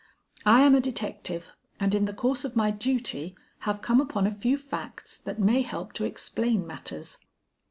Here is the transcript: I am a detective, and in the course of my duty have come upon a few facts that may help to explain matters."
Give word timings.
I 0.47 0.61
am 0.61 0.73
a 0.73 0.81
detective, 0.81 1.49
and 1.79 1.93
in 1.93 2.05
the 2.05 2.11
course 2.13 2.43
of 2.43 2.55
my 2.55 2.71
duty 2.71 3.35
have 3.69 3.83
come 3.83 4.01
upon 4.01 4.25
a 4.25 4.31
few 4.33 4.57
facts 4.57 5.15
that 5.19 5.37
may 5.39 5.61
help 5.61 5.93
to 5.93 6.05
explain 6.05 6.65
matters." 6.65 7.19